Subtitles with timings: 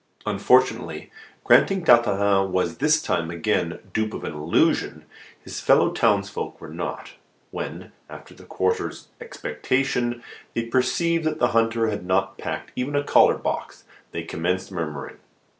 [0.25, 1.11] Unfortunately,
[1.43, 5.05] granting Tartarin was this time again dupe of an illusion,
[5.43, 7.11] his fellow townsfolk were not.
[7.51, 10.23] When, after the quarter's expectation,
[10.55, 15.17] they perceived that the hunter had not packed even a collar box, they commenced murmuring.